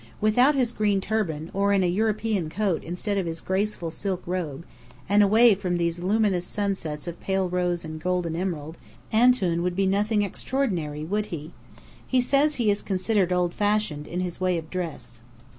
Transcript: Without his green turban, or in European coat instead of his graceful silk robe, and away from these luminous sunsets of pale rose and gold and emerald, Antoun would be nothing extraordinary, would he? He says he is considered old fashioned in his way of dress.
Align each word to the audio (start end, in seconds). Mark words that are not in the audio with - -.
Without 0.19 0.55
his 0.55 0.71
green 0.71 0.99
turban, 0.99 1.51
or 1.53 1.71
in 1.73 1.83
European 1.83 2.49
coat 2.49 2.83
instead 2.83 3.19
of 3.19 3.27
his 3.27 3.39
graceful 3.39 3.91
silk 3.91 4.23
robe, 4.25 4.65
and 5.07 5.21
away 5.21 5.53
from 5.53 5.77
these 5.77 6.01
luminous 6.01 6.43
sunsets 6.43 7.05
of 7.07 7.19
pale 7.19 7.47
rose 7.47 7.85
and 7.85 8.01
gold 8.01 8.25
and 8.25 8.35
emerald, 8.35 8.79
Antoun 9.13 9.61
would 9.61 9.75
be 9.75 9.85
nothing 9.85 10.23
extraordinary, 10.23 11.03
would 11.03 11.27
he? 11.27 11.51
He 12.07 12.19
says 12.19 12.55
he 12.55 12.71
is 12.71 12.81
considered 12.81 13.31
old 13.31 13.53
fashioned 13.53 14.07
in 14.07 14.21
his 14.21 14.41
way 14.41 14.57
of 14.57 14.71
dress. 14.71 15.21